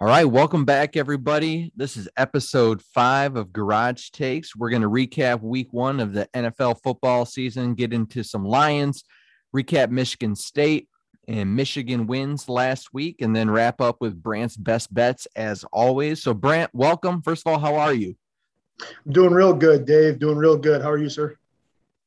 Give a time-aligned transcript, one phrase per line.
[0.00, 1.70] All right, welcome back, everybody.
[1.76, 4.56] This is episode five of Garage Takes.
[4.56, 9.04] We're going to recap week one of the NFL football season, get into some Lions,
[9.54, 10.88] recap Michigan State
[11.28, 16.20] and Michigan wins last week, and then wrap up with Brant's best bets as always.
[16.24, 17.22] So, Brant, welcome.
[17.22, 18.16] First of all, how are you?
[18.82, 20.18] I'm doing real good, Dave.
[20.18, 20.82] Doing real good.
[20.82, 21.38] How are you, sir?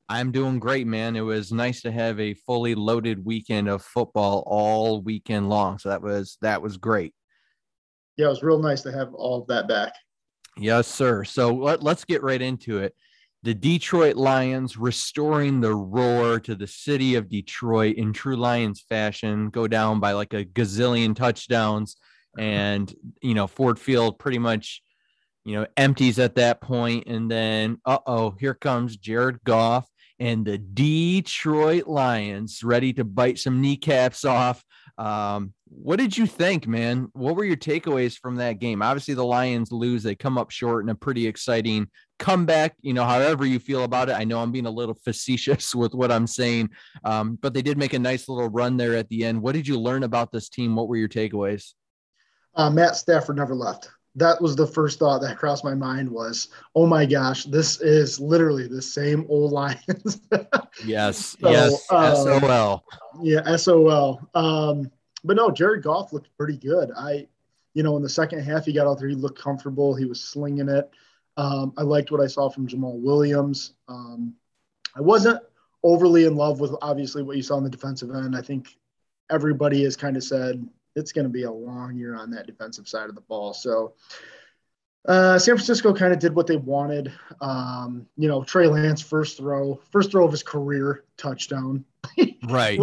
[0.09, 1.15] I'm doing great, man.
[1.15, 5.79] It was nice to have a fully loaded weekend of football all weekend long.
[5.79, 7.13] So that was that was great
[8.17, 9.93] yeah, it was real nice to have all of that back.
[10.57, 11.23] Yes, sir.
[11.23, 12.95] So let, let's get right into it.
[13.43, 19.49] The Detroit Lions restoring the roar to the city of Detroit in true Lions fashion,
[19.49, 21.97] go down by like a gazillion touchdowns.
[22.37, 24.81] And, you know, Ford Field pretty much,
[25.45, 27.07] you know, empties at that point.
[27.07, 29.87] And then, uh oh, here comes Jared Goff
[30.19, 34.63] and the Detroit Lions ready to bite some kneecaps off
[34.97, 37.09] um, what did you think, man?
[37.13, 38.81] What were your takeaways from that game?
[38.81, 40.03] Obviously, the Lions lose.
[40.03, 41.87] They come up short in a pretty exciting
[42.19, 42.75] comeback.
[42.81, 44.13] You know, however you feel about it.
[44.13, 46.69] I know I'm being a little facetious with what I'm saying,
[47.03, 49.41] um, but they did make a nice little run there at the end.
[49.41, 50.75] What did you learn about this team?
[50.75, 51.73] What were your takeaways?
[52.55, 53.89] Uh, Matt Stafford never left.
[54.15, 58.19] That was the first thought that crossed my mind was, oh my gosh, this is
[58.19, 60.21] literally the same old Lions.
[60.85, 62.83] yes, so, yes, um, SOL.
[63.21, 64.27] Yeah, SOL.
[64.33, 64.91] Um,
[65.27, 66.91] but no, Jared Goff looked pretty good.
[66.97, 67.27] I,
[67.73, 70.21] you know, in the second half, he got out there, he looked comfortable, he was
[70.21, 70.89] slinging it.
[71.35, 73.73] Um, I liked what I saw from Jamaal Williams.
[73.87, 74.33] Um,
[74.95, 75.41] I wasn't
[75.83, 78.35] overly in love with obviously what you saw on the defensive end.
[78.35, 78.75] I think
[79.29, 82.87] everybody has kind of said it's going to be a long year on that defensive
[82.87, 83.53] side of the ball.
[83.53, 83.93] So
[85.07, 87.13] uh, San Francisco kind of did what they wanted.
[87.39, 91.85] Um, you know, Trey Lance first throw, first throw of his career touchdown.
[92.49, 92.79] right.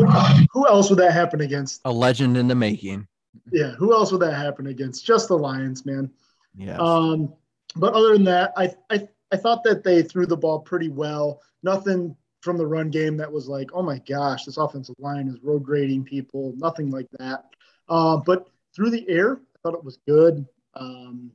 [0.52, 1.80] who else would that happen against?
[1.84, 3.06] A legend in the making.
[3.52, 3.72] Yeah.
[3.72, 5.04] Who else would that happen against?
[5.04, 6.10] Just the Lions, man.
[6.56, 6.76] Yeah.
[6.78, 7.32] Um,
[7.76, 11.42] but other than that, I, I I thought that they threw the ball pretty well.
[11.64, 15.42] Nothing from the run game that was like, oh my gosh, this offensive line is
[15.42, 16.54] road grading people.
[16.56, 17.46] Nothing like that.
[17.88, 20.46] Uh, but through the air, I thought it was good.
[20.74, 21.32] Um,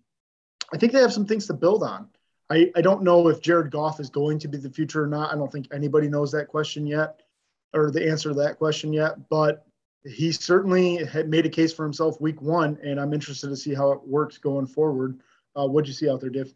[0.72, 2.08] I think they have some things to build on.
[2.50, 5.34] I, I don't know if Jared Goff is going to be the future or not.
[5.34, 7.20] I don't think anybody knows that question yet
[7.74, 9.66] or the answer to that question yet, but
[10.06, 13.74] he certainly had made a case for himself week one, and I'm interested to see
[13.74, 15.20] how it works going forward.
[15.56, 16.54] Uh, what'd you see out there, Dave?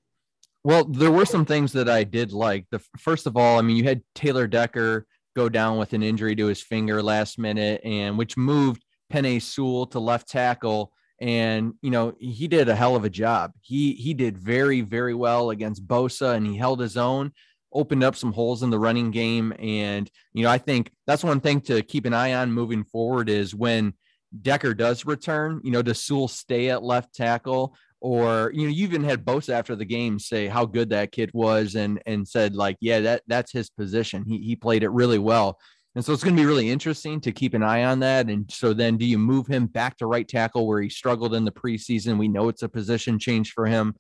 [0.64, 2.66] Well, there were some things that I did like.
[2.72, 6.36] The first of all, I mean, you had Taylor Decker go down with an injury
[6.36, 10.94] to his finger last minute, and which moved Penei Sewell to left tackle.
[11.20, 13.54] And you know he did a hell of a job.
[13.62, 17.34] He he did very very well against Bosa, and he held his own.
[17.74, 21.40] Opened up some holes in the running game, and you know I think that's one
[21.40, 23.94] thing to keep an eye on moving forward is when
[24.42, 25.62] Decker does return.
[25.64, 29.54] You know, does Sewell stay at left tackle, or you know, you even had Bosa
[29.54, 33.24] after the game say how good that kid was, and and said like, yeah, that
[33.28, 34.24] that's his position.
[34.28, 35.60] He he played it really well.
[35.96, 38.28] And so it's going to be really interesting to keep an eye on that.
[38.28, 41.46] And so then do you move him back to right tackle where he struggled in
[41.46, 42.18] the preseason?
[42.18, 43.96] We know it's a position change for him.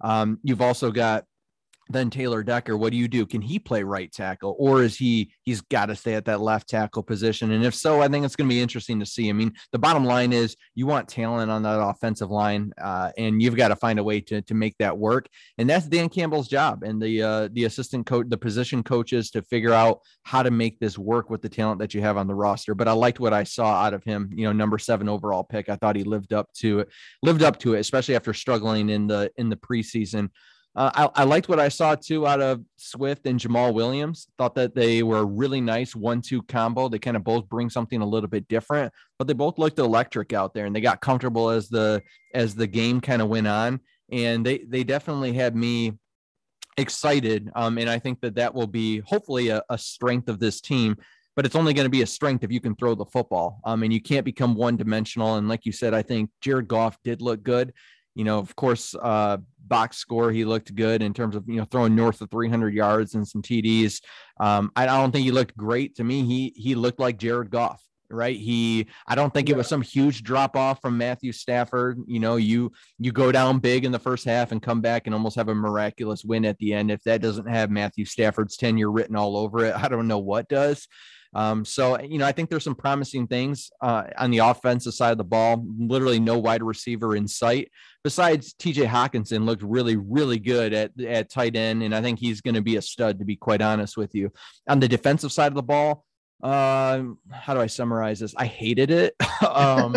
[0.00, 1.24] Um, you've also got
[1.88, 3.26] then Taylor Decker, what do you do?
[3.26, 6.68] Can he play right tackle or is he he's got to stay at that left
[6.68, 7.52] tackle position?
[7.52, 9.28] And if so, I think it's going to be interesting to see.
[9.28, 13.40] I mean, the bottom line is you want talent on that offensive line, uh, and
[13.40, 15.28] you've got to find a way to to make that work.
[15.58, 19.42] And that's Dan Campbell's job and the uh, the assistant coach, the position coaches to
[19.42, 22.34] figure out how to make this work with the talent that you have on the
[22.34, 22.74] roster.
[22.74, 24.30] But I liked what I saw out of him.
[24.34, 25.68] You know, number seven overall pick.
[25.68, 26.88] I thought he lived up to it,
[27.22, 30.30] lived up to it, especially after struggling in the in the preseason.
[30.76, 34.28] Uh, I, I, liked what I saw too out of Swift and Jamaal Williams.
[34.36, 36.90] Thought that they were a really nice one-two combo.
[36.90, 40.34] They kind of both bring something a little bit different, but they both looked electric
[40.34, 42.02] out there, and they got comfortable as the
[42.34, 43.80] as the game kind of went on.
[44.12, 45.94] And they they definitely had me
[46.76, 47.50] excited.
[47.56, 50.96] Um, and I think that that will be hopefully a, a strength of this team.
[51.36, 53.60] But it's only going to be a strength if you can throw the football.
[53.64, 55.36] Um, and you can't become one dimensional.
[55.36, 57.74] And like you said, I think Jared Goff did look good
[58.16, 61.66] you know, of course, uh, box score, he looked good in terms of, you know,
[61.66, 64.00] throwing north of 300 yards and some TDs.
[64.40, 66.24] Um, I don't think he looked great to me.
[66.24, 68.36] He, he looked like Jared Goff, right?
[68.36, 69.54] He, I don't think yeah.
[69.54, 71.98] it was some huge drop off from Matthew Stafford.
[72.06, 75.14] You know, you, you go down big in the first half and come back and
[75.14, 76.90] almost have a miraculous win at the end.
[76.90, 80.48] If that doesn't have Matthew Stafford's tenure written all over it, I don't know what
[80.48, 80.88] does.
[81.36, 85.12] Um, so, you know, I think there's some promising things uh, on the offensive side
[85.12, 85.66] of the ball.
[85.78, 87.70] Literally no wide receiver in sight
[88.02, 91.82] besides TJ Hockenson looked really, really good at, at tight end.
[91.82, 94.32] And I think he's going to be a stud, to be quite honest with you.
[94.66, 96.06] On the defensive side of the ball,
[96.42, 98.34] uh, how do I summarize this?
[98.34, 99.14] I hated it.
[99.46, 99.94] um,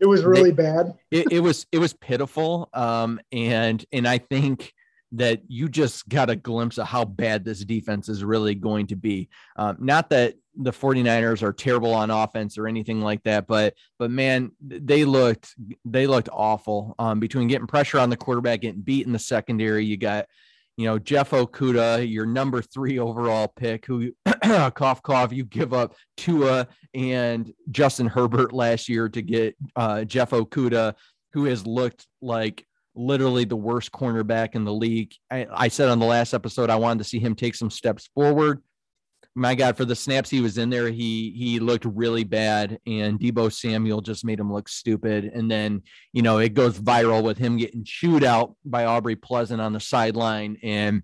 [0.00, 0.94] it was really they, bad.
[1.12, 2.70] it, it was it was pitiful.
[2.72, 4.72] Um, and and I think
[5.12, 8.96] that you just got a glimpse of how bad this defense is really going to
[8.96, 9.28] be.
[9.56, 14.10] Um, not that the 49ers are terrible on offense or anything like that, but but
[14.10, 15.54] man, they looked
[15.84, 16.94] they looked awful.
[16.98, 20.26] Um, between getting pressure on the quarterback, getting beat in the secondary, you got
[20.76, 24.12] you know Jeff Okudah your number three overall pick, who
[24.74, 30.30] cough cough, you give up Tua and Justin Herbert last year to get uh, Jeff
[30.30, 30.94] Okudah
[31.32, 35.14] who has looked like literally the worst cornerback in the league.
[35.30, 38.10] I, I, said on the last episode I wanted to see him take some steps
[38.14, 38.62] forward.
[39.34, 43.18] My God, for the snaps he was in there, he he looked really bad, and
[43.18, 45.24] Deebo Samuel just made him look stupid.
[45.24, 45.82] And then
[46.12, 49.80] you know it goes viral with him getting chewed out by Aubrey Pleasant on the
[49.80, 51.02] sideline, and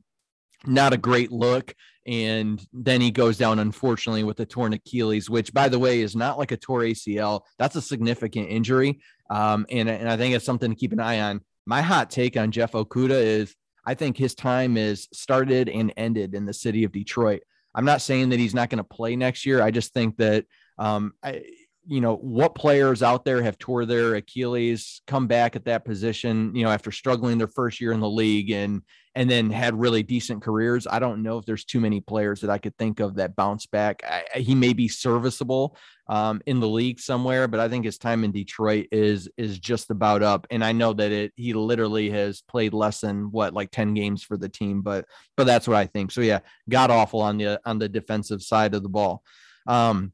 [0.66, 1.74] not a great look.
[2.06, 6.16] And then he goes down, unfortunately, with a torn Achilles, which, by the way, is
[6.16, 7.42] not like a torn ACL.
[7.58, 9.00] That's a significant injury.
[9.28, 12.38] Um, and, and I think it's something to keep an eye on my hot take
[12.38, 13.54] on Jeff Okudah is
[13.84, 17.42] I think his time is started and ended in the city of Detroit.
[17.78, 19.62] I'm not saying that he's not going to play next year.
[19.62, 20.46] I just think that
[20.80, 21.44] um, I,
[21.86, 26.56] you know, what players out there have tore their Achilles, come back at that position,
[26.56, 28.82] you know, after struggling their first year in the league and
[29.18, 30.86] and then had really decent careers.
[30.88, 33.66] I don't know if there's too many players that I could think of that bounce
[33.66, 34.04] back.
[34.08, 35.76] I, he may be serviceable
[36.06, 39.90] um, in the league somewhere, but I think his time in Detroit is is just
[39.90, 40.46] about up.
[40.52, 44.22] And I know that it he literally has played less than what like 10 games
[44.22, 45.04] for the team, but
[45.36, 46.12] but that's what I think.
[46.12, 46.38] So yeah,
[46.70, 49.24] god awful on the on the defensive side of the ball.
[49.66, 50.12] Um,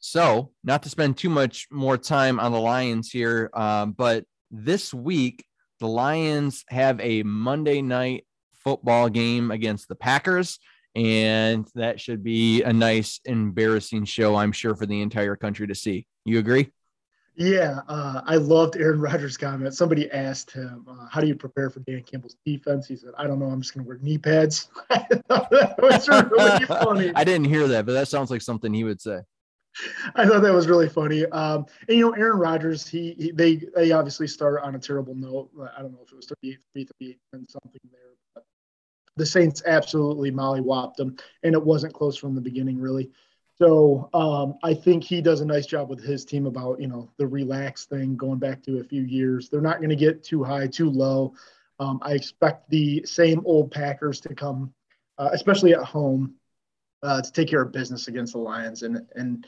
[0.00, 4.94] so, not to spend too much more time on the Lions here, um, but this
[4.94, 5.44] week,
[5.80, 10.58] the Lions have a Monday night football game against the Packers.
[10.96, 15.74] And that should be a nice, embarrassing show, I'm sure, for the entire country to
[15.74, 16.06] see.
[16.24, 16.72] You agree?
[17.36, 19.74] Yeah, uh, I loved Aaron Rodgers' comment.
[19.74, 23.26] Somebody asked him, uh, "How do you prepare for Dan Campbell's defense?" He said, "I
[23.26, 23.46] don't know.
[23.46, 27.12] I'm just going to wear knee pads." that was really funny.
[27.12, 29.22] I didn't hear that, but that sounds like something he would say.
[30.14, 31.24] I thought that was really funny.
[31.26, 35.14] Um, and you know, Aaron Rodgers, he, he, they they obviously start on a terrible
[35.14, 35.50] note.
[35.76, 38.00] I don't know if it was 38, 38 and something there,
[38.34, 38.44] but
[39.16, 43.10] the Saints absolutely mollywopped them, and it wasn't close from the beginning, really.
[43.56, 47.10] So um, I think he does a nice job with his team about you know
[47.18, 49.48] the relax thing going back to a few years.
[49.48, 51.34] They're not going to get too high, too low.
[51.80, 54.72] Um, I expect the same old Packers to come,
[55.18, 56.34] uh, especially at home,
[57.04, 58.82] uh, to take care of business against the Lions.
[58.82, 59.46] And and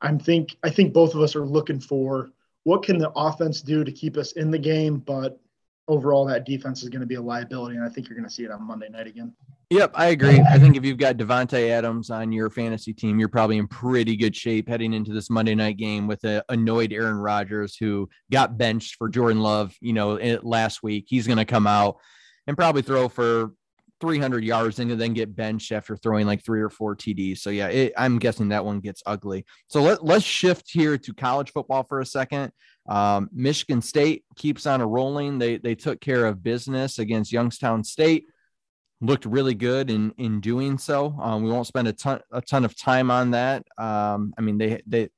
[0.00, 2.30] I'm think I think both of us are looking for
[2.64, 5.40] what can the offense do to keep us in the game, but
[5.88, 8.34] overall that defense is going to be a liability, and I think you're going to
[8.34, 9.34] see it on Monday night again.
[9.70, 10.38] Yep, I agree.
[10.38, 14.16] I think if you've got Davante Adams on your fantasy team, you're probably in pretty
[14.16, 18.58] good shape heading into this Monday night game with a annoyed Aaron Rodgers who got
[18.58, 21.06] benched for Jordan Love, you know, last week.
[21.08, 21.96] He's going to come out
[22.46, 23.52] and probably throw for
[24.02, 27.38] 300 yards and then get benched after throwing like three or four TDs.
[27.38, 29.46] So yeah, it, I'm guessing that one gets ugly.
[29.68, 32.50] So let, let's shift here to college football for a second.
[32.88, 35.38] Um, Michigan State keeps on a rolling.
[35.38, 38.24] They they took care of business against Youngstown State.
[39.00, 41.16] Looked really good in in doing so.
[41.22, 43.64] Um, we won't spend a ton a ton of time on that.
[43.78, 45.10] Um, I mean they they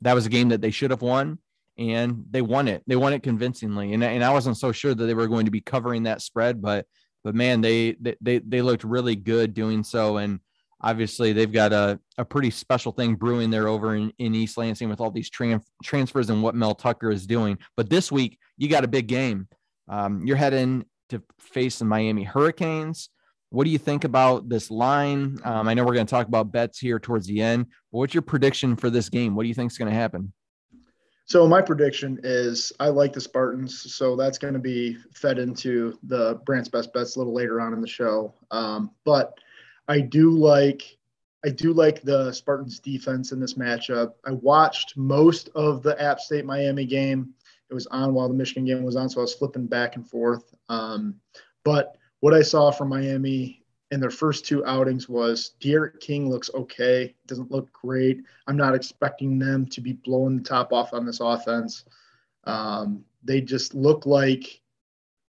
[0.00, 1.38] that was a game that they should have won
[1.78, 2.82] and they won it.
[2.88, 3.92] They won it convincingly.
[3.92, 6.60] And, and I wasn't so sure that they were going to be covering that spread,
[6.60, 6.86] but
[7.24, 10.40] but man, they they they looked really good doing so, and
[10.80, 14.88] obviously they've got a, a pretty special thing brewing there over in, in East Lansing
[14.88, 17.58] with all these tran- transfers and what Mel Tucker is doing.
[17.76, 19.48] But this week you got a big game.
[19.88, 23.10] Um, you're heading to face the Miami Hurricanes.
[23.50, 25.38] What do you think about this line?
[25.44, 28.14] Um, I know we're going to talk about bets here towards the end, but what's
[28.14, 29.34] your prediction for this game?
[29.34, 30.32] What do you think is going to happen?
[31.24, 35.98] So my prediction is I like the Spartans, so that's going to be fed into
[36.02, 38.34] the Brant's best bets a little later on in the show.
[38.50, 39.38] Um, but
[39.88, 40.98] I do like
[41.44, 44.12] I do like the Spartans defense in this matchup.
[44.24, 47.34] I watched most of the App State Miami game.
[47.68, 50.08] It was on while the Michigan game was on, so I was flipping back and
[50.08, 50.54] forth.
[50.68, 51.16] Um,
[51.64, 53.61] but what I saw from Miami
[53.92, 58.22] in their first two outings was D'Eriq King looks okay, doesn't look great.
[58.46, 61.84] I'm not expecting them to be blowing the top off on this offense.
[62.44, 64.62] Um, they just look like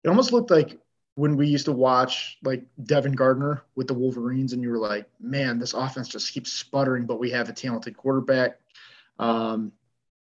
[0.04, 0.80] it almost looked like
[1.14, 5.08] when we used to watch like Devin Gardner with the Wolverines, and you were like,
[5.20, 8.60] man, this offense just keeps sputtering, but we have a talented quarterback.
[9.20, 9.72] Um,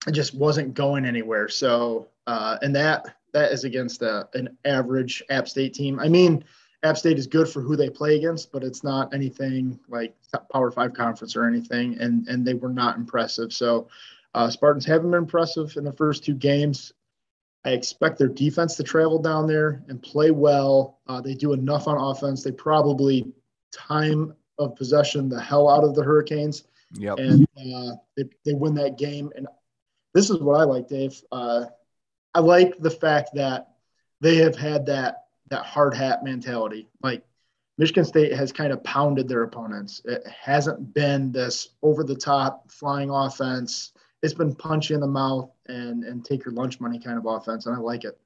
[0.07, 1.49] it just wasn't going anywhere.
[1.49, 5.99] So, uh, and that that is against a, an average App State team.
[5.99, 6.43] I mean,
[6.83, 10.15] App State is good for who they play against, but it's not anything like
[10.51, 13.51] Power Five conference or anything, and and they were not impressive.
[13.53, 13.87] So
[14.35, 16.91] Uh, Spartans haven't been impressive in the first two games.
[17.65, 20.99] I expect their defense to travel down there and play well.
[21.07, 22.43] Uh, they do enough on offense.
[22.43, 23.31] They probably
[23.71, 26.63] time of possession the hell out of the Hurricanes.
[26.95, 27.19] Yep.
[27.19, 29.31] And uh, they, they win that game.
[29.35, 29.47] And
[30.13, 31.21] this is what I like, Dave.
[31.31, 31.65] Uh,
[32.33, 33.69] I like the fact that
[34.19, 35.22] they have had that
[35.53, 36.88] that hard hat mentality.
[37.01, 37.24] Like
[37.77, 40.01] Michigan State has kind of pounded their opponents.
[40.05, 43.93] It hasn't been this over the top flying offense.
[44.22, 47.65] It's been punch in the mouth and and take your lunch money kind of offense,
[47.65, 48.19] and I like it.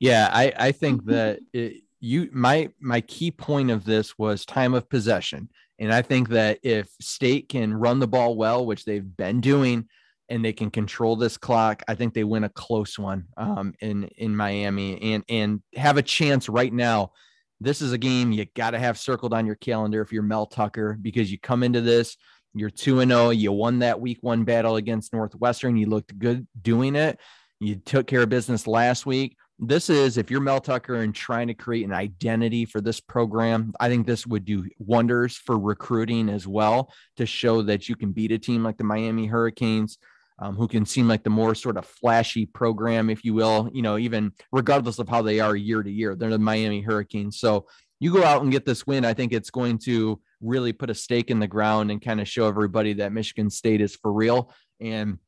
[0.00, 4.74] Yeah, I I think that it, you my my key point of this was time
[4.74, 5.48] of possession,
[5.78, 9.88] and I think that if State can run the ball well, which they've been doing,
[10.28, 14.04] and they can control this clock, I think they win a close one um, in
[14.16, 17.12] in Miami and and have a chance right now.
[17.60, 20.46] This is a game you got to have circled on your calendar if you're Mel
[20.46, 22.16] Tucker because you come into this,
[22.54, 26.46] you're 2 and 0, you won that week 1 battle against Northwestern, you looked good
[26.60, 27.18] doing it.
[27.60, 29.36] You took care of business last week.
[29.58, 33.72] This is if you're Mel Tucker and trying to create an identity for this program,
[33.80, 38.12] I think this would do wonders for recruiting as well to show that you can
[38.12, 39.98] beat a team like the Miami Hurricanes
[40.38, 43.82] um, who can seem like the more sort of flashy program, if you will, you
[43.82, 46.14] know, even regardless of how they are year to year.
[46.14, 47.38] They're the Miami Hurricanes.
[47.38, 47.66] So
[48.00, 49.04] you go out and get this win.
[49.04, 52.28] I think it's going to really put a stake in the ground and kind of
[52.28, 54.52] show everybody that Michigan State is for real.
[54.80, 55.18] And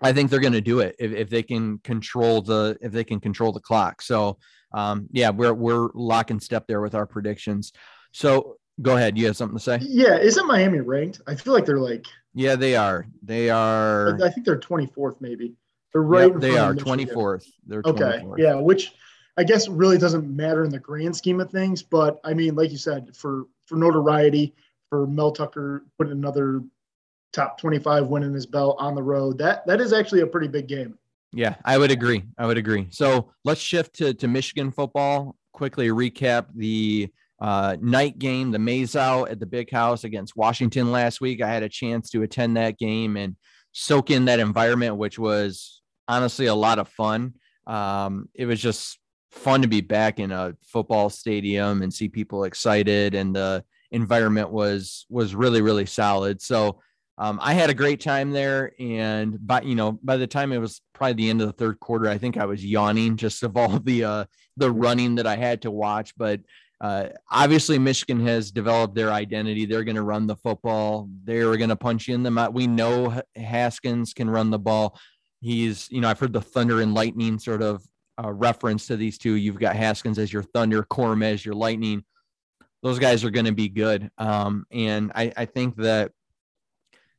[0.00, 3.04] I think they're going to do it if, if they can control the if they
[3.04, 4.02] can control the clock.
[4.02, 4.38] So
[4.72, 7.72] um, yeah, we're we're lock and step there with our predictions.
[8.12, 9.16] So go ahead.
[9.18, 9.78] You have something to say?
[9.82, 11.20] Yeah, isn't Miami ranked?
[11.26, 12.06] I feel like they're like
[12.36, 13.06] yeah, they are.
[13.22, 14.22] They are.
[14.22, 15.54] I think they're 24th, maybe.
[15.92, 16.30] They're right.
[16.30, 17.46] Yep, they are 24th.
[17.66, 18.22] They're 24th.
[18.22, 18.42] okay.
[18.42, 18.92] Yeah, which
[19.38, 22.70] I guess really doesn't matter in the grand scheme of things, but I mean, like
[22.70, 24.54] you said, for for notoriety,
[24.90, 26.62] for Mel Tucker putting another
[27.32, 30.48] top 25 win in his belt on the road, that that is actually a pretty
[30.48, 30.98] big game.
[31.32, 32.22] Yeah, I would agree.
[32.38, 32.88] I would agree.
[32.90, 35.36] So let's shift to to Michigan football.
[35.52, 40.90] Quickly recap the uh, night game, the Maize Out at the Big House against Washington
[40.90, 41.42] last week.
[41.42, 43.36] I had a chance to attend that game and
[43.72, 47.34] soak in that environment, which was honestly a lot of fun.
[47.66, 48.98] Um, it was just
[49.30, 54.50] fun to be back in a football stadium and see people excited, and the environment
[54.50, 56.40] was was really really solid.
[56.40, 56.80] So
[57.18, 60.58] um, I had a great time there, and by you know by the time it
[60.58, 63.56] was probably the end of the third quarter, I think I was yawning just of
[63.56, 64.24] all the uh,
[64.56, 66.40] the running that I had to watch, but
[66.80, 69.64] uh, obviously, Michigan has developed their identity.
[69.64, 71.08] They're going to run the football.
[71.24, 72.52] They're going to punch you in the mouth.
[72.52, 74.98] We know Haskins can run the ball.
[75.40, 77.82] He's, you know, I've heard the thunder and lightning sort of
[78.22, 79.34] uh, reference to these two.
[79.34, 82.04] You've got Haskins as your thunder, Corum as your lightning.
[82.82, 84.10] Those guys are going to be good.
[84.18, 86.12] Um, and I, I think that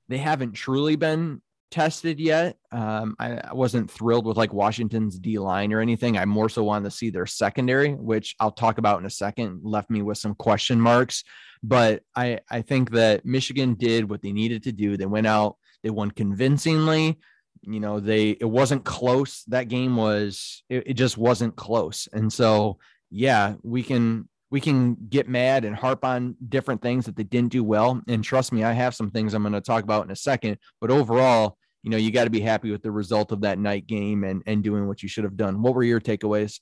[0.08, 2.58] they haven't truly been tested yet.
[2.72, 6.18] Um, I, wasn't thrilled with like Washington's D line or anything.
[6.18, 9.62] I more so wanted to see their secondary, which I'll talk about in a second,
[9.64, 11.24] left me with some question marks.
[11.64, 14.98] But I, I think that Michigan did what they needed to do.
[14.98, 17.18] They went out, they won convincingly.
[17.64, 19.44] You know, they it wasn't close.
[19.48, 22.08] That game was it, it just wasn't close.
[22.14, 22.78] And so
[23.10, 27.52] yeah, we can we can get mad and harp on different things that they didn't
[27.52, 28.02] do well.
[28.08, 30.58] And trust me, I have some things I'm going to talk about in a second.
[30.80, 33.88] But overall, you know, you got to be happy with the result of that night
[33.88, 35.62] game and and doing what you should have done.
[35.62, 36.60] What were your takeaways?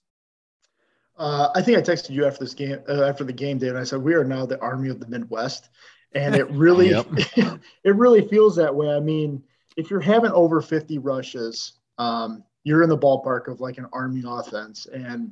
[1.17, 3.79] Uh, I think I texted you after this game, uh, after the game, Dave, and
[3.79, 5.69] I said we are now the army of the Midwest,
[6.13, 8.89] and it really, it really feels that way.
[8.89, 9.41] I mean,
[9.77, 14.23] if you're having over 50 rushes, um, you're in the ballpark of like an army
[14.27, 15.31] offense, and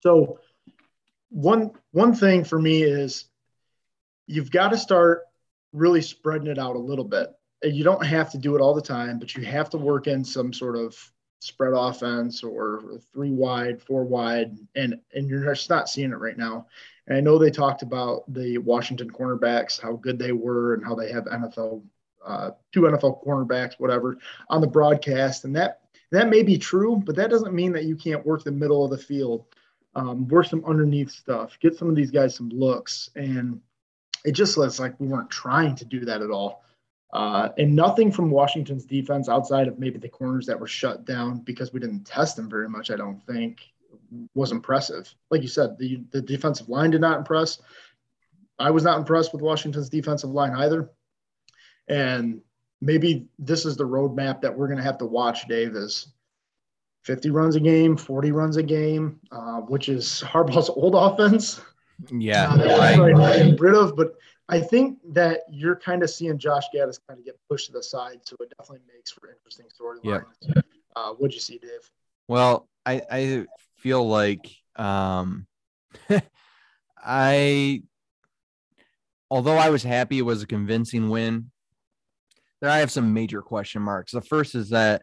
[0.00, 0.38] so
[1.30, 3.26] one one thing for me is
[4.26, 5.22] you've got to start
[5.72, 7.34] really spreading it out a little bit.
[7.62, 10.06] And You don't have to do it all the time, but you have to work
[10.06, 10.96] in some sort of
[11.40, 16.38] spread offense or three wide, four wide, and and you're just not seeing it right
[16.38, 16.66] now.
[17.06, 20.94] And I know they talked about the Washington cornerbacks, how good they were, and how
[20.94, 21.82] they have NFL
[22.24, 24.18] uh, two NFL cornerbacks, whatever,
[24.48, 25.80] on the broadcast, and that
[26.10, 28.90] that may be true, but that doesn't mean that you can't work the middle of
[28.90, 29.44] the field
[29.98, 33.10] um, work some underneath stuff, get some of these guys some looks.
[33.16, 33.60] And
[34.24, 36.64] it just looks like we weren't trying to do that at all.
[37.12, 41.38] Uh, and nothing from Washington's defense outside of maybe the corners that were shut down
[41.40, 43.60] because we didn't test them very much, I don't think,
[44.34, 45.12] was impressive.
[45.30, 47.60] Like you said, the, the defensive line did not impress.
[48.58, 50.90] I was not impressed with Washington's defensive line either.
[51.88, 52.40] And
[52.80, 56.12] maybe this is the roadmap that we're going to have to watch, Dave, is
[57.08, 61.62] 50 runs a game, 40 runs a game, uh, which is Harbaugh's old offense.
[62.10, 63.58] Yeah, uh, right.
[63.58, 63.96] rid of.
[63.96, 64.12] But
[64.50, 67.82] I think that you're kind of seeing Josh Gattis kind of get pushed to the
[67.82, 70.26] side, so it definitely makes for interesting storylines.
[70.42, 70.60] Yeah.
[70.94, 71.90] Uh, what'd you see, Dave?
[72.28, 73.46] Well, I I
[73.78, 74.46] feel like
[74.76, 75.46] um,
[77.02, 77.84] I
[79.30, 81.52] although I was happy it was a convincing win,
[82.60, 84.12] there I have some major question marks.
[84.12, 85.02] The first is that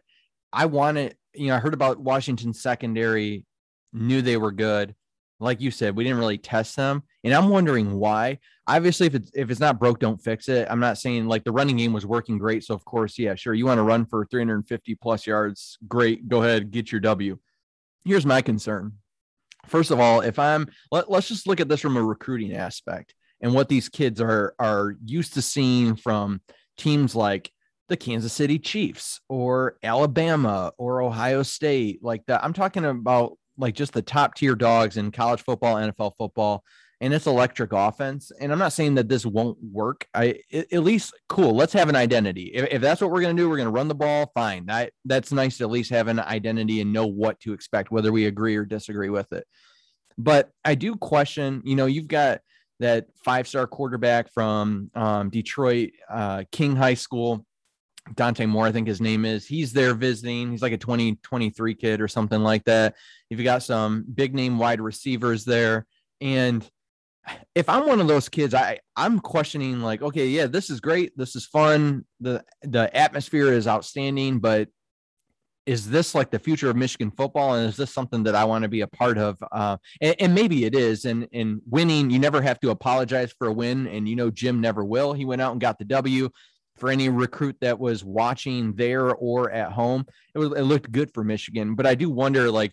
[0.52, 3.44] I wanted, you know, I heard about Washington secondary,
[3.92, 4.94] knew they were good.
[5.38, 8.38] Like you said, we didn't really test them, and I'm wondering why.
[8.66, 10.66] Obviously, if it's if it's not broke, don't fix it.
[10.70, 13.52] I'm not saying like the running game was working great, so of course, yeah, sure,
[13.52, 17.38] you want to run for 350 plus yards, great, go ahead, get your W.
[18.06, 18.92] Here's my concern.
[19.66, 23.14] First of all, if I'm let, let's just look at this from a recruiting aspect
[23.40, 26.40] and what these kids are are used to seeing from
[26.76, 27.50] teams like
[27.88, 32.44] the Kansas City Chiefs or Alabama or Ohio State, like that.
[32.44, 36.64] I'm talking about like just the top tier dogs in college football, NFL football,
[37.00, 38.32] and it's electric offense.
[38.40, 40.06] And I'm not saying that this won't work.
[40.14, 41.54] I at least cool.
[41.54, 42.52] Let's have an identity.
[42.54, 44.30] If, if that's what we're gonna do, we're gonna run the ball.
[44.34, 44.66] Fine.
[44.66, 48.12] That that's nice to at least have an identity and know what to expect, whether
[48.12, 49.46] we agree or disagree with it.
[50.18, 51.62] But I do question.
[51.64, 52.40] You know, you've got
[52.80, 57.44] that five star quarterback from um, Detroit uh, King High School.
[58.14, 59.46] Dante Moore, I think his name is.
[59.46, 60.50] He's there visiting.
[60.50, 62.94] He's like a 2023 kid or something like that.
[63.30, 65.86] You've got some big name wide receivers there.
[66.20, 66.68] And
[67.54, 71.16] if I'm one of those kids, I I'm questioning like, okay, yeah, this is great.
[71.16, 72.04] This is fun.
[72.20, 74.68] The the atmosphere is outstanding, but
[75.66, 77.54] is this like the future of Michigan football?
[77.54, 79.36] And is this something that I want to be a part of?
[79.50, 81.04] Uh, and, and, maybe it is.
[81.04, 83.88] And, and winning, you never have to apologize for a win.
[83.88, 85.12] And, you know, Jim never will.
[85.12, 86.30] He went out and got the W
[86.76, 90.06] for any recruit that was watching there or at home.
[90.34, 91.74] It, was, it looked good for Michigan.
[91.74, 92.72] But I do wonder, like,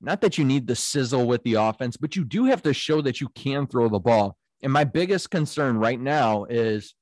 [0.00, 3.00] not that you need the sizzle with the offense, but you do have to show
[3.02, 4.36] that you can throw the ball.
[4.62, 6.94] And my biggest concern right now is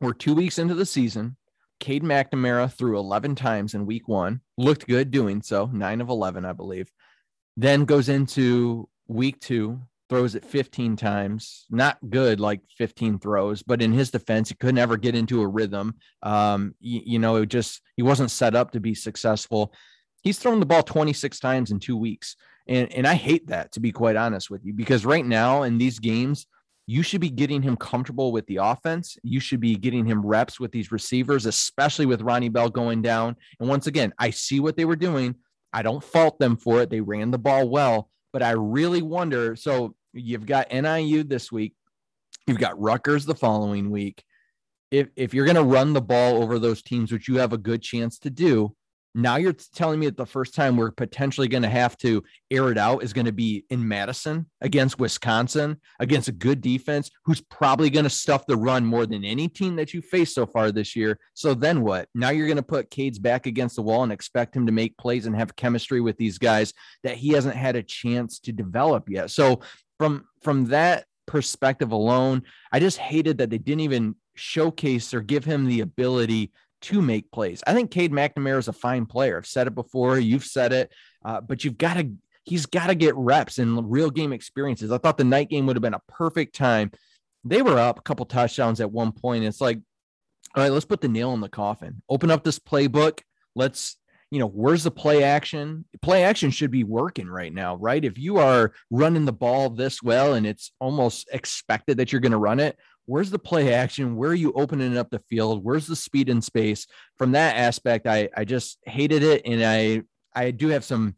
[0.00, 1.36] we're two weeks into the season.
[1.78, 6.44] Cade McNamara threw 11 times in week one, looked good doing so, nine of 11,
[6.44, 6.90] I believe.
[7.56, 13.80] Then goes into week two, throws it 15 times, not good like 15 throws, but
[13.80, 15.94] in his defense, he could never get into a rhythm.
[16.22, 19.72] Um, you, you know, it just, he wasn't set up to be successful.
[20.22, 22.36] He's thrown the ball 26 times in two weeks.
[22.66, 25.78] And, and I hate that, to be quite honest with you, because right now in
[25.78, 26.46] these games,
[26.86, 29.16] you should be getting him comfortable with the offense.
[29.22, 33.36] You should be getting him reps with these receivers, especially with Ronnie Bell going down.
[33.60, 35.36] And once again, I see what they were doing.
[35.72, 36.90] I don't fault them for it.
[36.90, 39.54] They ran the ball well, but I really wonder.
[39.54, 41.74] So you've got NIU this week,
[42.46, 44.22] you've got Rutgers the following week.
[44.90, 47.58] If if you're going to run the ball over those teams, which you have a
[47.58, 48.74] good chance to do,
[49.14, 52.70] now you're telling me that the first time we're potentially going to have to air
[52.70, 57.40] it out is going to be in Madison against Wisconsin, against a good defense who's
[57.40, 60.70] probably going to stuff the run more than any team that you faced so far
[60.70, 61.18] this year.
[61.34, 62.08] So then what?
[62.14, 64.96] Now you're going to put Cade's back against the wall and expect him to make
[64.96, 69.08] plays and have chemistry with these guys that he hasn't had a chance to develop
[69.08, 69.30] yet.
[69.30, 69.60] So
[70.00, 75.44] from from that perspective alone, I just hated that they didn't even showcase or give
[75.44, 77.62] him the ability to make plays.
[77.66, 79.36] I think Cade McNamara is a fine player.
[79.36, 80.18] I've said it before.
[80.18, 80.90] You've said it,
[81.22, 82.10] uh, but you've got to.
[82.44, 84.90] He's got to get reps and real game experiences.
[84.90, 86.90] I thought the night game would have been a perfect time.
[87.44, 89.44] They were up a couple touchdowns at one point.
[89.44, 89.80] It's like,
[90.56, 92.00] all right, let's put the nail in the coffin.
[92.08, 93.20] Open up this playbook.
[93.54, 93.98] Let's
[94.30, 95.84] you know, where's the play action?
[96.02, 98.04] Play action should be working right now, right?
[98.04, 102.32] If you are running the ball this well and it's almost expected that you're going
[102.32, 104.14] to run it, where's the play action?
[104.14, 105.64] Where are you opening up the field?
[105.64, 106.86] Where's the speed and space?
[107.18, 110.02] From that aspect, I I just hated it, and I
[110.34, 111.16] I do have some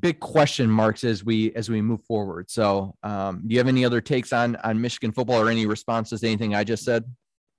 [0.00, 2.50] big question marks as we as we move forward.
[2.50, 6.20] So, um, do you have any other takes on on Michigan football or any responses
[6.20, 7.04] to anything I just said?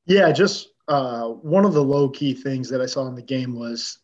[0.06, 3.60] Yeah, just uh, one of the low key things that I saw in the game
[3.60, 4.00] was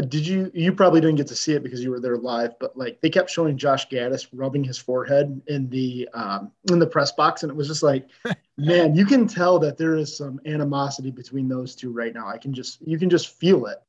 [0.00, 2.76] did you you probably didn't get to see it because you were there live but
[2.76, 7.12] like they kept showing josh gattis rubbing his forehead in the um, in the press
[7.12, 8.08] box and it was just like
[8.56, 12.26] man you can tell that there is some animosity between those two right now.
[12.26, 13.82] I can just you can just feel it.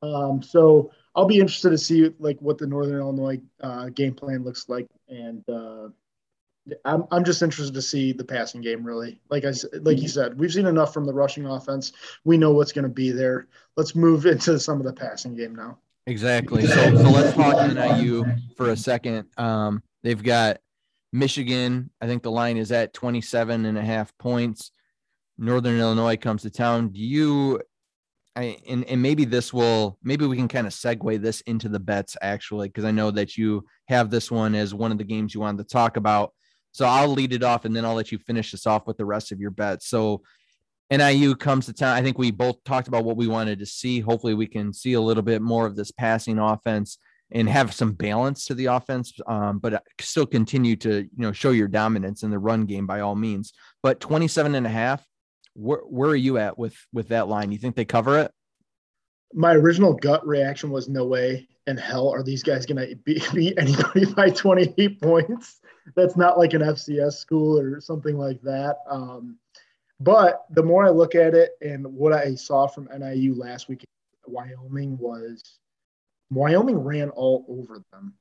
[0.00, 4.44] Um, so i'll be interested to see like what the northern illinois uh, game plan
[4.44, 5.88] looks like and uh,
[6.84, 9.20] I'm, I'm just interested to see the passing game really.
[9.30, 11.92] Like I like you said, we've seen enough from the rushing offense.
[12.24, 13.48] We know what's going to be there.
[13.76, 15.78] Let's move into some of the passing game now.
[16.06, 16.66] Exactly.
[16.66, 18.24] So so let's talk NIU
[18.56, 19.26] for a second.
[19.36, 20.58] Um, they've got
[21.12, 21.90] Michigan.
[22.00, 24.72] I think the line is at 27 and a half points.
[25.36, 26.88] Northern Illinois comes to town.
[26.88, 27.60] Do you
[28.38, 31.80] I, and, and maybe this will maybe we can kind of segue this into the
[31.80, 35.34] bets actually because I know that you have this one as one of the games
[35.34, 36.32] you wanted to talk about
[36.72, 39.04] So I'll lead it off and then I'll let you finish this off with the
[39.04, 39.88] rest of your bets.
[39.88, 40.22] So
[40.90, 41.94] NIU comes to town.
[41.96, 44.00] I think we both talked about what we wanted to see.
[44.00, 46.98] Hopefully, we can see a little bit more of this passing offense
[47.30, 51.50] and have some balance to the offense, um, but still continue to you know show
[51.50, 53.52] your dominance in the run game by all means.
[53.82, 55.04] But 27 and a half,
[55.52, 57.52] where, where are you at with with that line?
[57.52, 58.32] You think they cover it?
[59.32, 63.28] My original gut reaction was no way in hell are these guys going to beat,
[63.34, 65.60] beat anybody by 28 points.
[65.94, 68.78] That's not like an FCS school or something like that.
[68.90, 69.38] Um,
[70.00, 73.84] but the more I look at it and what I saw from NIU last week,
[74.26, 75.58] Wyoming was
[76.30, 78.14] Wyoming ran all over them.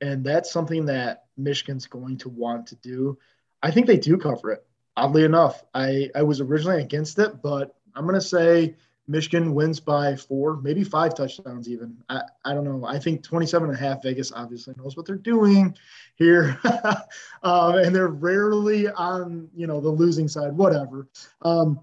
[0.00, 3.18] And that's something that Michigan's going to want to do.
[3.62, 4.66] I think they do cover it.
[4.96, 9.80] Oddly enough, I, I was originally against it, but I'm going to say Michigan wins
[9.80, 11.96] by four, maybe five touchdowns even.
[12.08, 12.86] I, I don't know.
[12.86, 15.76] I think 27 and a half Vegas obviously knows what they're doing
[16.16, 16.58] here.
[17.42, 21.06] um, and they're rarely on, you know, the losing side, whatever.
[21.42, 21.80] Um,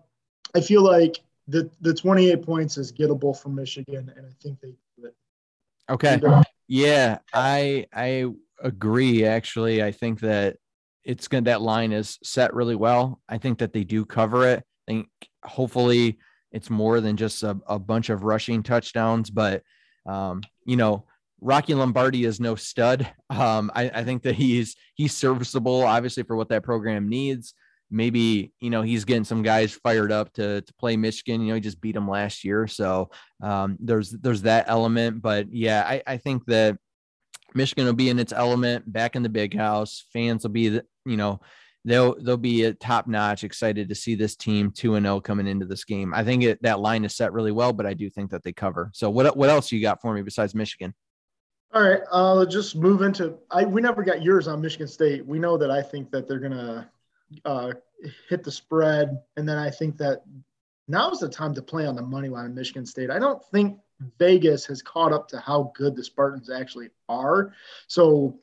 [0.55, 4.73] I feel like the, the 28 points is gettable for Michigan, and I think they
[4.97, 5.15] do it.
[5.89, 6.19] Okay.
[6.67, 8.27] Yeah, I I
[8.63, 9.83] agree actually.
[9.83, 10.55] I think that
[11.03, 13.19] it's good that line is set really well.
[13.27, 14.63] I think that they do cover it.
[14.87, 15.07] I think
[15.43, 16.17] hopefully–
[16.51, 19.63] it's more than just a, a bunch of rushing touchdowns, but
[20.05, 21.05] um, you know,
[21.39, 23.07] Rocky Lombardi is no stud.
[23.29, 27.53] Um, I, I, think that he's he's serviceable, obviously, for what that program needs.
[27.89, 31.41] Maybe you know he's getting some guys fired up to to play Michigan.
[31.41, 33.09] You know, he just beat them last year, so
[33.41, 35.21] um, there's there's that element.
[35.21, 36.77] But yeah, I, I think that
[37.53, 40.05] Michigan will be in its element back in the big house.
[40.13, 41.41] Fans will be, you know,
[41.85, 43.43] they'll they'll be top notch.
[43.43, 46.13] Excited to see this team two and zero oh coming into this game.
[46.13, 48.53] I think it, that line is set really well, but I do think that they
[48.53, 48.91] cover.
[48.93, 50.93] So what what else you got for me besides Michigan?
[51.73, 53.37] All right, uh, just move into.
[53.49, 55.25] I we never got yours on Michigan State.
[55.25, 56.91] We know that I think that they're gonna
[57.45, 57.73] uh,
[58.27, 60.23] hit the spread, and then I think that
[60.87, 63.09] now is the time to play on the money line in Michigan State.
[63.09, 63.79] I don't think
[64.19, 67.53] Vegas has caught up to how good the Spartans actually are.
[67.87, 68.39] So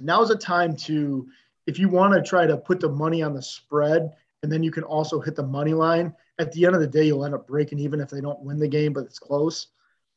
[0.00, 1.26] now is the time to
[1.66, 4.70] if you want to try to put the money on the spread and then you
[4.70, 7.46] can also hit the money line, at the end of the day, you'll end up
[7.46, 9.68] breaking even if they don't win the game, but it's close.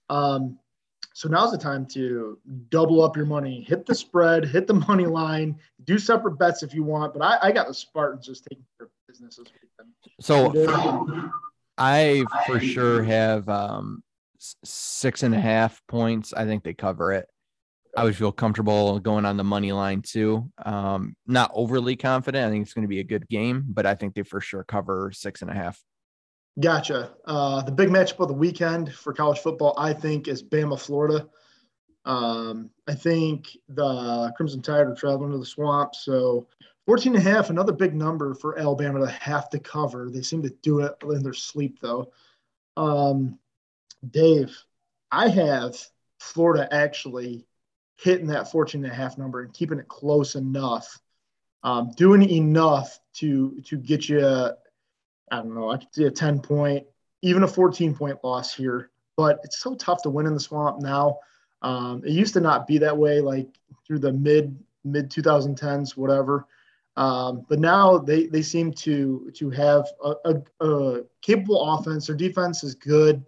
[0.10, 0.60] Um,
[1.14, 2.38] so now's the time to
[2.70, 6.74] double up your money, hit the spread, hit the money line, do separate bets if
[6.74, 7.14] you want.
[7.14, 9.94] But I, I got the Spartans just taking care of business this weekend.
[10.22, 11.32] So
[11.78, 14.04] I for sure have um,
[14.38, 16.34] six and a half points.
[16.34, 17.28] I think they cover it.
[17.98, 20.52] I would feel comfortable going on the money line too.
[20.64, 22.46] Um, not overly confident.
[22.46, 24.64] I think it's going to be a good game, but I think they for sure
[24.64, 25.82] cover six and a half.
[26.60, 27.14] Gotcha.
[27.26, 31.28] Uh, the big matchup of the weekend for college football, I think, is Bama, Florida.
[32.06, 35.96] Um, I think the Crimson Tide are traveling to the swamp.
[35.96, 36.48] So
[36.86, 40.10] 14 and a half, another big number for Alabama to have to cover.
[40.10, 42.12] They seem to do it in their sleep, though.
[42.76, 43.40] Um,
[44.10, 44.58] Dave,
[45.12, 45.78] I have
[46.20, 47.46] Florida actually
[48.02, 51.00] hitting that 14 and a half number and keeping it close enough,
[51.64, 54.52] um, doing enough to to get you, I
[55.32, 56.86] don't know, I could see a 10 point,
[57.22, 58.92] even a 14 point loss here.
[59.18, 61.20] But it's so tough to win in the swamp now.
[61.62, 63.50] Um, it used to not be that way, like
[63.86, 66.48] through the mid mid 2010s, whatever.
[66.96, 72.08] Um, but now they, they seem to to have a, a, a capable offense.
[72.08, 73.26] Their defense is good.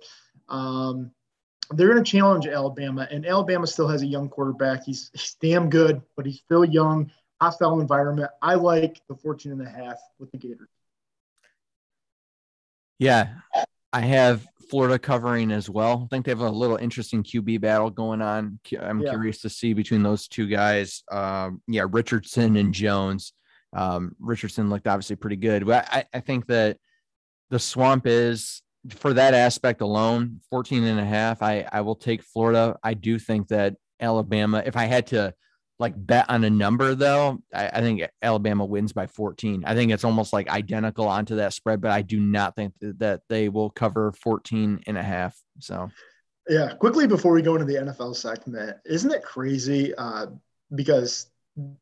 [0.47, 1.11] Um,
[1.73, 4.83] they're going to challenge Alabama, and Alabama still has a young quarterback.
[4.85, 8.29] He's, he's damn good, but he's still young, hostile environment.
[8.41, 10.69] I like the 14 and a half with the Gators.
[12.99, 13.29] Yeah,
[13.91, 16.03] I have Florida covering as well.
[16.05, 18.59] I think they have a little interesting QB battle going on.
[18.79, 19.09] I'm yeah.
[19.09, 21.03] curious to see between those two guys.
[21.11, 23.33] Um, yeah, Richardson and Jones.
[23.73, 26.77] Um, Richardson looked obviously pretty good, but I, I think that
[27.49, 32.23] the swamp is for that aspect alone, 14 and a half, I, I will take
[32.23, 32.77] Florida.
[32.83, 35.33] I do think that Alabama, if I had to
[35.79, 39.63] like bet on a number though, I, I, think Alabama wins by 14.
[39.65, 43.21] I think it's almost like identical onto that spread, but I do not think that
[43.29, 45.39] they will cover 14 and a half.
[45.59, 45.89] So,
[46.47, 49.93] yeah, quickly before we go into the NFL segment, isn't it crazy?
[49.95, 50.27] Uh,
[50.73, 51.27] because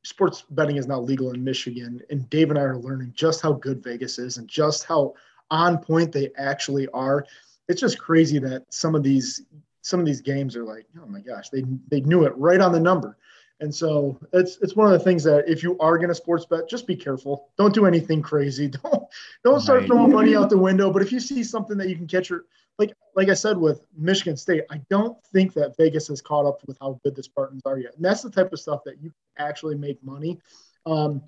[0.03, 3.53] sports betting is now legal in Michigan, and Dave and I are learning just how
[3.53, 5.13] good Vegas is and just how
[5.51, 7.25] on point they actually are.
[7.67, 9.43] It's just crazy that some of these
[9.81, 12.71] some of these games are like, oh my gosh, they they knew it right on
[12.71, 13.17] the number.
[13.61, 16.45] And so it's it's one of the things that if you are going to sports
[16.45, 17.49] bet, just be careful.
[17.57, 18.67] Don't do anything crazy.
[18.83, 19.03] Don't
[19.43, 19.87] don't start right.
[19.87, 20.91] throwing money out the window.
[20.91, 22.45] But if you see something that you can catch your
[22.77, 26.65] like like I said with Michigan State, I don't think that Vegas has caught up
[26.67, 27.95] with how good the Spartans are yet.
[27.95, 30.39] And that's the type of stuff that you actually make money.
[30.85, 31.21] Um,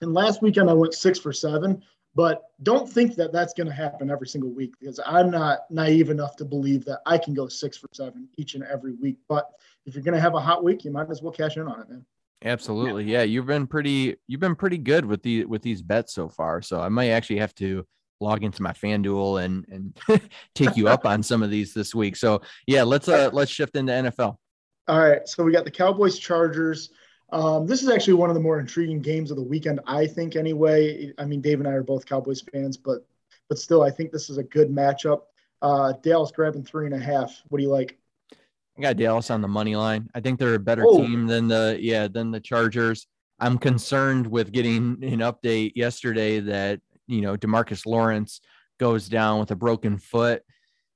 [0.00, 1.82] And last weekend I went six for seven,
[2.16, 6.08] but don't think that that's going to happen every single week because I'm not naive
[6.08, 9.18] enough to believe that I can go six for seven each and every week.
[9.28, 9.50] But
[9.84, 11.78] if you're going to have a hot week, you might as well cash in on
[11.78, 12.06] it, man.
[12.42, 13.04] Absolutely.
[13.04, 13.22] Yeah.
[13.22, 16.62] You've been pretty, you've been pretty good with the, with these bets so far.
[16.62, 17.86] So I might actually have to
[18.20, 22.16] log into my FanDuel and, and take you up on some of these this week.
[22.16, 24.38] So yeah, let's, uh, let's shift into NFL.
[24.88, 25.28] All right.
[25.28, 26.88] So we got the Cowboys Chargers.
[27.30, 30.36] Um, this is actually one of the more intriguing games of the weekend, I think.
[30.36, 33.06] Anyway, I mean, Dave and I are both Cowboys fans, but
[33.48, 35.22] but still, I think this is a good matchup.
[35.62, 37.42] Uh, Dallas grabbing three and a half.
[37.48, 37.98] What do you like?
[38.78, 40.10] I got Dallas on the money line.
[40.14, 40.98] I think they're a better oh.
[40.98, 43.06] team than the yeah than the Chargers.
[43.38, 48.40] I'm concerned with getting an update yesterday that you know Demarcus Lawrence
[48.78, 50.42] goes down with a broken foot.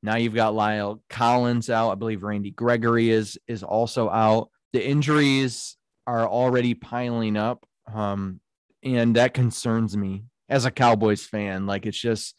[0.03, 1.91] Now you've got La'el Collins out.
[1.91, 4.51] I believe Randy Gregory is is also out.
[4.73, 7.65] The injuries are already piling up.
[7.93, 8.41] Um,
[8.83, 11.67] and that concerns me as a Cowboys fan.
[11.67, 12.35] Like it's just,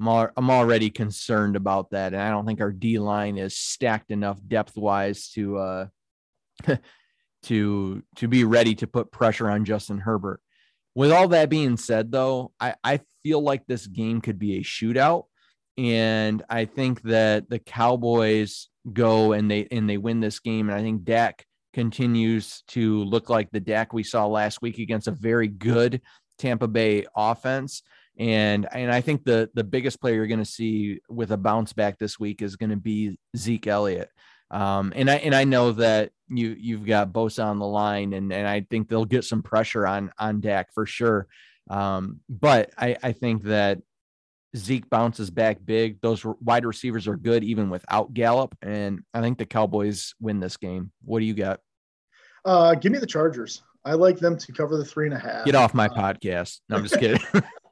[0.00, 2.12] I'm already concerned about that.
[2.12, 5.86] And I don't think our D line is stacked enough depth wise to, uh,
[7.44, 10.40] to, to be ready to put pressure on Justin Herbert.
[10.94, 14.62] With all that being said, though, I, I feel like this game could be a
[14.62, 15.24] shootout.
[15.78, 20.68] And I think that the Cowboys go and they and they win this game.
[20.68, 25.08] And I think Dak continues to look like the Dak we saw last week against
[25.08, 26.00] a very good
[26.38, 27.82] Tampa Bay offense.
[28.18, 31.72] And and I think the the biggest player you're going to see with a bounce
[31.72, 34.10] back this week is going to be Zeke Elliott.
[34.50, 38.30] Um, and I and I know that you you've got Bosa on the line, and
[38.32, 41.26] and I think they'll get some pressure on on Dak for sure.
[41.70, 43.78] Um, but I I think that
[44.56, 46.00] Zeke bounces back big.
[46.00, 50.56] Those wide receivers are good even without Gallup, and I think the Cowboys win this
[50.56, 50.92] game.
[51.04, 51.60] What do you got?
[52.44, 53.62] Uh, give me the Chargers.
[53.84, 55.44] I like them to cover the three and a half.
[55.44, 56.60] Get off my uh, podcast.
[56.68, 57.20] No, I'm just kidding.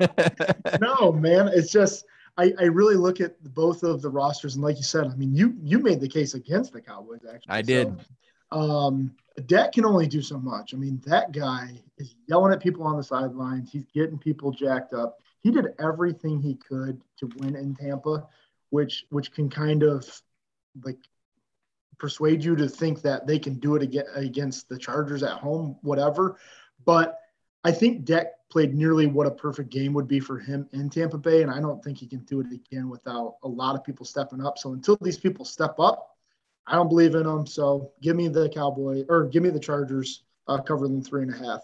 [0.81, 2.05] no, man, it's just
[2.39, 5.35] I, I really look at both of the rosters, and like you said, I mean,
[5.35, 7.21] you you made the case against the Cowboys.
[7.31, 8.01] Actually, I did.
[8.53, 9.13] So, um,
[9.47, 10.75] Dak can only do so much.
[10.75, 13.71] I mean, that guy is yelling at people on the sidelines.
[13.71, 18.27] He's getting people jacked up he did everything he could to win in Tampa,
[18.71, 20.23] which which can kind of
[20.85, 20.99] like
[21.99, 25.77] persuade you to think that they can do it again against the Chargers at home,
[25.83, 26.39] whatever.
[26.85, 27.19] But
[27.63, 31.19] I think Dak played nearly what a perfect game would be for him in Tampa
[31.19, 34.07] Bay, and I don't think he can do it again without a lot of people
[34.07, 34.59] stepping up.
[34.59, 36.17] So until these people step up,
[36.67, 37.47] I don't believe in them.
[37.47, 41.39] So give me the Cowboy or give me the Chargers uh, covering three and a
[41.39, 41.61] half.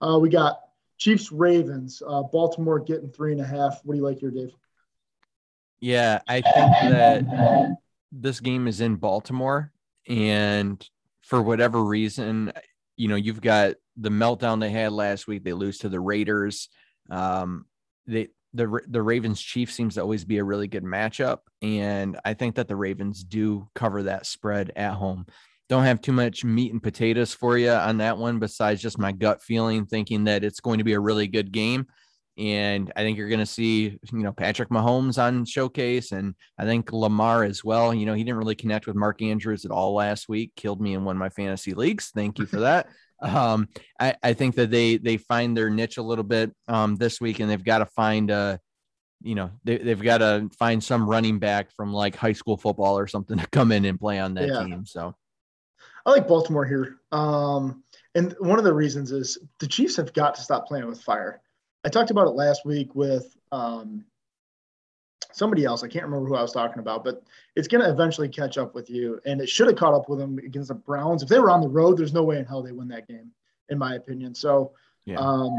[0.00, 0.60] Uh, we got
[1.04, 2.02] Chiefs Ravens.
[2.06, 3.80] Uh, Baltimore getting three and a half.
[3.84, 4.54] What do you like here, Dave?
[5.78, 7.76] Yeah, I think that
[8.10, 9.70] this game is in Baltimore,
[10.08, 10.82] and
[11.20, 12.54] for whatever reason,
[12.96, 15.44] you know, you've got the meltdown they had last week.
[15.44, 16.70] They lose to the Raiders.
[17.10, 17.66] Um,
[18.06, 22.32] they the the Ravens Chiefs seems to always be a really good matchup, and I
[22.32, 25.26] think that the Ravens do cover that spread at home
[25.68, 29.12] don't have too much meat and potatoes for you on that one, besides just my
[29.12, 31.86] gut feeling, thinking that it's going to be a really good game.
[32.36, 36.64] And I think you're going to see, you know, Patrick Mahomes on showcase, and I
[36.64, 37.94] think Lamar as well.
[37.94, 40.52] You know, he didn't really connect with Mark Andrews at all last week.
[40.56, 42.10] Killed me in one of my fantasy leagues.
[42.12, 42.88] Thank you for that.
[43.22, 43.68] um,
[44.00, 47.38] I, I think that they they find their niche a little bit um, this week,
[47.38, 48.58] and they've got to find a
[49.22, 52.98] you know they, they've got to find some running back from like high school football
[52.98, 54.64] or something to come in and play on that yeah.
[54.64, 55.14] team so
[56.06, 56.98] I like Baltimore here.
[57.12, 57.82] Um,
[58.14, 61.40] and one of the reasons is the Chiefs have got to stop playing with fire.
[61.84, 64.04] I talked about it last week with um,
[65.32, 65.82] somebody else.
[65.82, 67.22] I can't remember who I was talking about, but
[67.56, 69.20] it's going to eventually catch up with you.
[69.26, 71.22] And it should have caught up with them against the Browns.
[71.22, 73.30] If they were on the road, there's no way in hell they win that game,
[73.68, 74.34] in my opinion.
[74.34, 74.72] So
[75.04, 75.18] yeah.
[75.18, 75.52] um,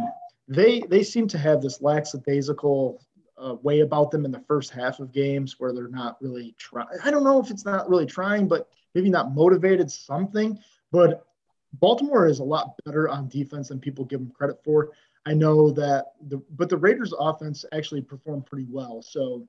[0.47, 3.01] they they seem to have this lackadaisical
[3.37, 6.87] uh, way about them in the first half of games where they're not really trying.
[7.03, 10.57] I don't know if it's not really trying, but maybe not motivated, something.
[10.91, 11.27] But
[11.73, 14.91] Baltimore is a lot better on defense than people give them credit for.
[15.25, 19.01] I know that the but the Raiders offense actually performed pretty well.
[19.01, 19.47] So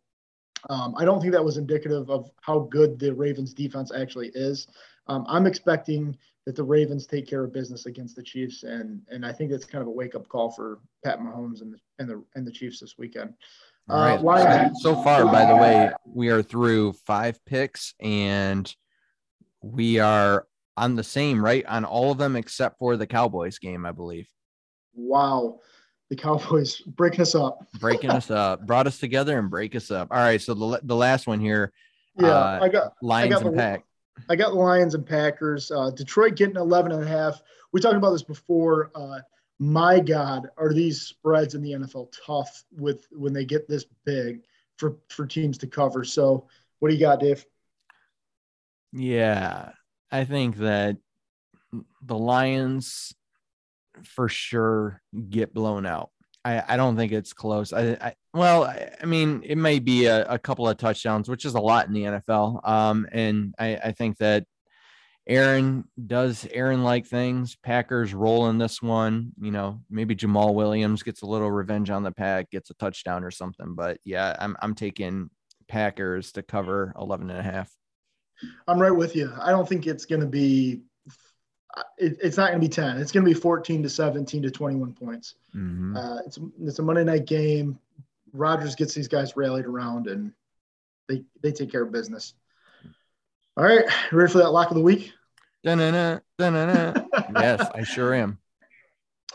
[0.68, 4.66] um, I don't think that was indicative of how good the Ravens defense actually is.
[5.06, 9.24] Um, I'm expecting that the Ravens take care of business against the Chiefs, and and
[9.24, 12.09] I think that's kind of a wake up call for Pat Mahomes and the and
[12.09, 13.35] the and the Chiefs this weekend.
[13.88, 14.18] All right.
[14.18, 18.74] Uh, so far, by the way, we are through five picks and
[19.72, 21.64] we are on the same, right?
[21.66, 24.29] On all of them except for the Cowboys game, I believe.
[24.94, 25.61] Wow.
[26.11, 27.66] The Cowboys breaking us up.
[27.81, 28.66] breaking us up.
[28.66, 30.09] Brought us together and break us up.
[30.11, 30.40] All right.
[30.40, 31.72] So the, the last one here.
[32.18, 32.29] Yeah.
[32.29, 33.85] Uh, I got Lions I got and the, Pack.
[34.29, 35.70] I got Lions and Packers.
[35.70, 37.42] Uh, Detroit getting 11 and a half.
[37.72, 38.90] We talked about this before.
[38.94, 39.18] Uh,
[39.59, 44.42] my God, are these spreads in the NFL tough with when they get this big
[44.76, 46.05] for for teams to cover?
[46.05, 46.46] So,
[46.79, 47.44] what do you got, Dave?
[48.96, 49.72] Yeah,
[50.11, 50.96] I think that
[52.02, 53.14] the Lions
[54.04, 56.11] for sure get blown out.
[56.44, 57.72] I, I don't think it's close.
[57.72, 61.44] I, I well, I, I, mean, it may be a, a, couple of touchdowns, which
[61.44, 62.66] is a lot in the NFL.
[62.66, 64.44] Um, and I, I think that
[65.26, 67.56] Aaron does Aaron like things.
[67.62, 69.32] Packers roll in this one.
[69.40, 73.24] You know, maybe Jamaal Williams gets a little revenge on the pack, gets a touchdown
[73.24, 73.74] or something.
[73.74, 75.28] But yeah, I'm I'm taking
[75.68, 77.70] Packers to cover 11 and a half.
[78.68, 79.33] I'm right with you.
[79.40, 80.83] I don't think it's going to be
[81.99, 82.99] it, it's not going to be 10.
[82.99, 85.35] It's going to be 14 to 17 to 21 points.
[85.55, 85.96] Mm-hmm.
[85.96, 87.79] Uh, it's, it's a Monday night game.
[88.33, 90.33] Rodgers gets these guys rallied around and
[91.09, 92.35] they, they take care of business.
[93.57, 93.85] All right.
[94.12, 95.12] Ready for that lock of the week?
[95.64, 97.05] Da-na-na, da-na-na.
[97.35, 98.38] yes, I sure am.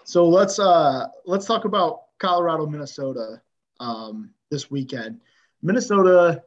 [0.03, 3.41] So let's uh let's talk about Colorado, Minnesota
[3.79, 5.21] um, this weekend.
[5.61, 6.43] Minnesota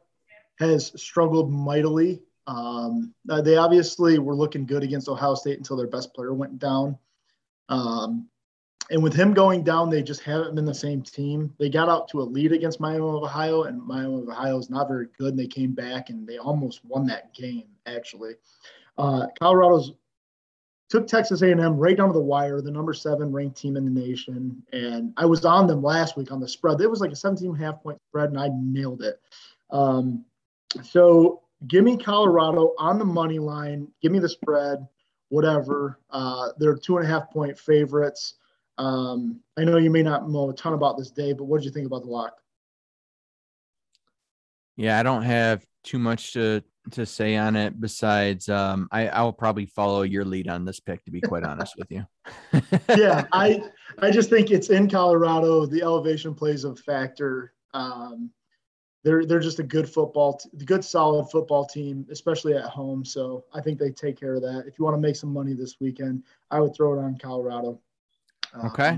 [0.59, 5.87] has struggled mightily um, uh, they obviously were looking good against Ohio State until their
[5.87, 6.97] best player went down.
[7.69, 8.29] Um,
[8.91, 11.51] and with him going down, they just haven't been the same team.
[11.57, 14.69] They got out to a lead against Miami of Ohio, and Miami of Ohio is
[14.69, 15.29] not very good.
[15.29, 17.65] And they came back and they almost won that game.
[17.87, 18.33] Actually,
[18.97, 19.93] uh, Colorado's
[20.87, 24.01] took Texas A&M right down to the wire, the number seven ranked team in the
[24.01, 24.61] nation.
[24.71, 26.79] And I was on them last week on the spread.
[26.79, 29.19] It was like a 17 and a half point spread, and I nailed it.
[29.71, 30.23] Um,
[30.83, 33.87] so give me Colorado on the money line.
[34.01, 34.85] Give me the spread,
[35.29, 35.99] whatever.
[36.09, 38.35] Uh, they're two and a half point favorites.
[38.77, 41.65] Um, I know you may not know a ton about this day, but what did
[41.65, 42.33] you think about the lock?
[44.75, 49.23] Yeah, I don't have too much to to say on it besides um, I, I
[49.23, 52.05] will probably follow your lead on this pick to be quite honest with you.
[52.95, 53.63] yeah, I
[53.99, 55.65] I just think it's in Colorado.
[55.65, 57.53] The elevation plays a factor.
[57.73, 58.29] Um,
[59.05, 63.05] they're they're just a good football, t- good solid football team, especially at home.
[63.05, 64.65] So I think they take care of that.
[64.67, 67.79] If you want to make some money this weekend, I would throw it on Colorado.
[68.53, 68.97] Uh, okay.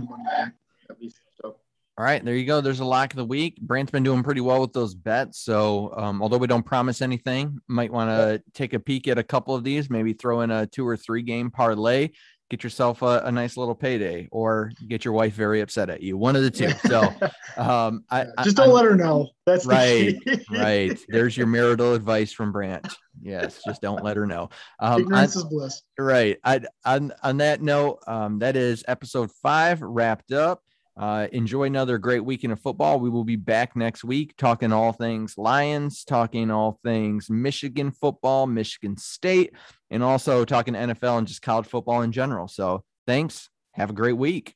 [1.99, 2.61] All right, there you go.
[2.61, 3.59] There's a lock of the week.
[3.59, 5.39] Brant's been doing pretty well with those bets.
[5.39, 9.23] So, um, although we don't promise anything, might want to take a peek at a
[9.23, 9.89] couple of these.
[9.89, 12.11] Maybe throw in a two or three game parlay
[12.49, 16.17] get yourself a, a, nice little payday or get your wife very upset at you
[16.17, 16.69] one of the two.
[16.87, 17.01] So
[17.57, 19.29] um I, just don't I, let her know.
[19.45, 20.15] That's right
[20.51, 20.97] right.
[21.07, 22.87] There's your marital advice from brant.
[23.21, 24.49] Yes just don't let her know.
[24.79, 25.81] Um Ignorance on, is bliss.
[25.97, 26.37] Right.
[26.43, 30.61] I, on on that note um that is episode five wrapped up
[30.97, 32.99] uh, enjoy another great weekend of football.
[32.99, 38.47] We will be back next week talking all things Lions, talking all things Michigan football,
[38.47, 39.53] Michigan State,
[39.89, 42.47] and also talking NFL and just college football in general.
[42.47, 43.49] So thanks.
[43.73, 44.55] Have a great week.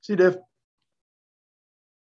[0.00, 0.36] See you, Dave.